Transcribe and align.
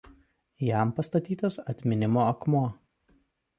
Jam 0.69 0.93
pastatytas 0.99 1.59
atminimo 1.75 2.25
akmuo. 2.33 2.65